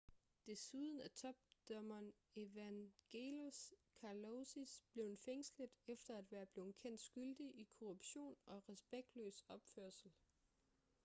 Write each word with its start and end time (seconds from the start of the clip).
desuden 0.47 0.99
er 0.99 1.07
topdommeren 1.07 2.13
evangelos 2.35 3.73
kalousis 3.99 4.81
blevet 4.93 5.19
fængslet 5.19 5.69
efter 5.87 6.17
at 6.17 6.31
være 6.31 6.45
blevet 6.45 6.75
kendt 6.75 7.01
skyldig 7.01 7.47
i 7.55 7.67
korruption 7.79 8.35
og 8.45 8.69
respektløs 8.69 9.43
opførsel 9.49 10.11